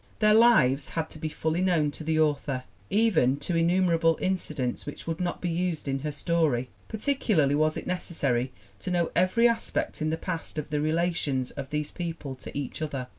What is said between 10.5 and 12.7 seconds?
of the re lations of these people to